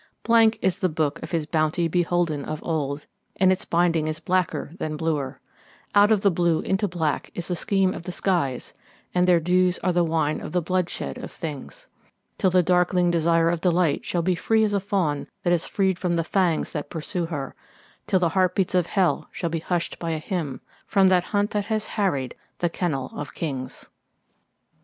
Blank 0.23 0.57
is 0.63 0.79
the 0.79 0.89
book 0.89 1.21
of 1.21 1.29
his 1.29 1.45
bounty 1.45 1.87
beholden 1.87 2.43
of 2.43 2.59
old, 2.63 3.05
and 3.35 3.51
its 3.51 3.65
binding 3.65 4.07
is 4.07 4.19
blacker 4.19 4.71
than 4.79 4.97
bluer; 4.97 5.39
Out 5.93 6.11
of 6.11 6.21
blue 6.33 6.61
into 6.61 6.87
black 6.87 7.29
is 7.35 7.47
the 7.47 7.55
scheme 7.55 7.93
of 7.93 8.01
the 8.01 8.11
skies, 8.11 8.73
and 9.13 9.27
their 9.27 9.39
dews 9.39 9.77
are 9.83 9.93
the 9.93 10.03
wine 10.03 10.41
of 10.41 10.53
the 10.53 10.61
bloodshed 10.63 11.19
of 11.19 11.29
things; 11.29 11.85
Till 12.39 12.49
the 12.49 12.63
darkling 12.63 13.11
desire 13.11 13.51
of 13.51 13.61
delight 13.61 14.03
shall 14.03 14.23
be 14.23 14.33
free 14.33 14.63
as 14.63 14.73
a 14.73 14.79
fawn 14.79 15.27
that 15.43 15.53
is 15.53 15.67
freed 15.67 15.99
from 15.99 16.15
the 16.15 16.23
fangs 16.23 16.71
that 16.73 16.89
pursue 16.89 17.27
her, 17.27 17.53
Till 18.07 18.17
the 18.17 18.29
heartbeats 18.29 18.73
of 18.73 18.87
hell 18.87 19.29
shall 19.31 19.51
be 19.51 19.59
hushed 19.59 19.99
by 19.99 20.09
a 20.13 20.17
hymn 20.17 20.61
from 20.87 21.09
that 21.09 21.25
hunt 21.25 21.51
that 21.51 21.65
has 21.65 21.85
harried 21.85 22.33
the 22.57 22.71
kennel 22.71 23.11
of 23.13 23.35
kings. 23.35 23.85